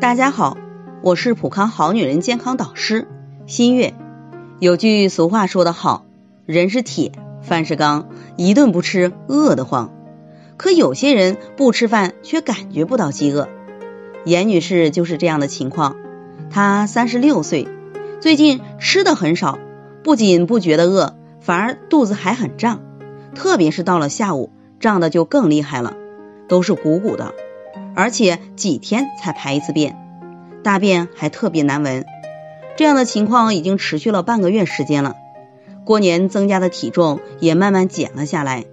[0.00, 0.56] 大家好，
[1.02, 3.06] 我是普康好女人健康导师
[3.46, 3.92] 新月。
[4.58, 6.06] 有句俗话说得好，
[6.46, 8.08] 人是铁，饭是钢，
[8.38, 9.92] 一顿不吃饿得慌。
[10.56, 13.50] 可有些人不吃饭却感觉不到饥饿。
[14.24, 15.96] 严女士就是这样的情况。
[16.48, 17.68] 她三十六岁，
[18.20, 19.58] 最近吃的很少，
[20.02, 22.80] 不仅不觉得饿，反而肚子还很胀，
[23.34, 25.94] 特别是到了下午，胀的就更厉害了，
[26.48, 27.34] 都是鼓鼓的，
[27.94, 29.96] 而且几天才排一次便，
[30.62, 32.04] 大便还特别难闻。
[32.76, 35.16] 这样的情况已经持续了半个月时间了。
[35.84, 38.64] 过年增加的体重也慢慢减了下来，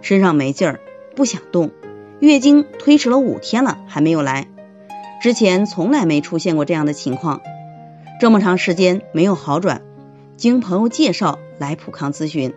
[0.00, 0.80] 身上没劲儿。
[1.14, 1.70] 不想动，
[2.18, 4.48] 月经推迟了五天了还没有来，
[5.22, 7.40] 之前从来没出现过这样的情况，
[8.18, 9.82] 这么长时间没有好转，
[10.36, 12.52] 经朋友介绍来普康咨询。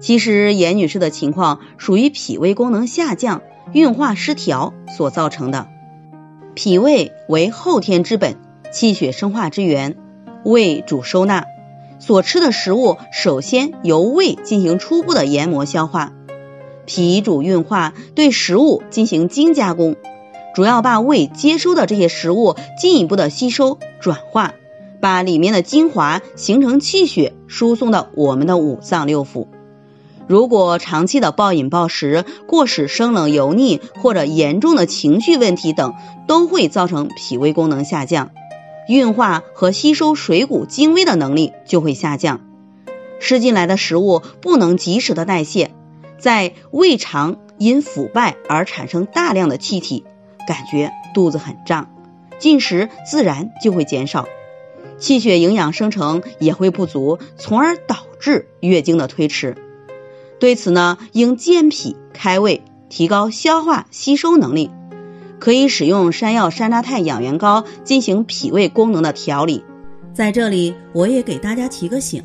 [0.00, 5.68] 其实严女士的情况属于脾胃功能下降、运化失调所造成的。
[6.54, 8.36] 脾胃为后天之本，
[8.72, 9.96] 气血生化之源，
[10.44, 11.44] 胃主收纳，
[11.98, 16.12] 所吃的食物首先由胃进行初步的研磨消化。
[16.86, 19.96] 脾主运化，对食物进行精加工，
[20.54, 24.54] 主要把胃接收的这些食物进一步的吸收转化，
[25.00, 29.46] 把里面的精华形成气血输送到我们的五脏六腑。
[30.30, 35.96] 如果长期的暴饮暴食、过食生冷油腻或者严重的情绪问题等，
[36.28, 38.30] 都会造成脾胃功能下降，
[38.86, 42.42] 运化和吸收水谷精微的能力就会下降，
[43.18, 45.72] 吃进来的食物不能及时的代谢。
[46.16, 50.04] 在胃肠因腐败而产生大量的气体，
[50.46, 51.90] 感觉肚子很胀，
[52.38, 54.28] 进食自然就会减少，
[54.96, 59.56] 气血营养生成也会不足，从而导致月经的推迟。
[60.40, 64.70] 对此呢，应健脾开胃，提高消化吸收能力，
[65.38, 69.62] 可以使用山药山楂肽养元膏进行脾胃功能的调理。
[70.14, 72.24] 在这里，我也给大家提个醒，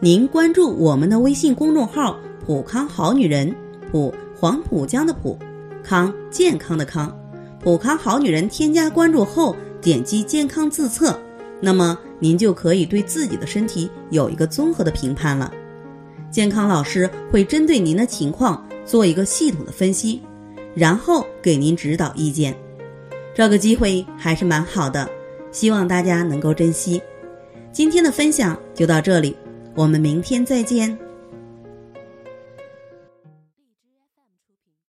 [0.00, 2.16] 您关注我们的微信公众号。
[2.44, 3.52] 普康好女人，
[3.90, 5.36] 普黄浦江的普
[5.82, 7.12] 康健康的康，
[7.58, 11.18] 普康好女人添加关注后，点击健康自测，
[11.60, 15.50] 那么您就可以对自己的身体有一个综合的评判了。
[16.36, 20.20] 健康老师会针对您的情况做一个系统的分析，
[20.74, 22.54] 然后给您指导意见。
[23.34, 25.08] 这个机会还是蛮好的，
[25.50, 27.00] 希望大家能够珍惜。
[27.72, 29.34] 今天的分享就到这里，
[29.74, 31.05] 我们明天再见。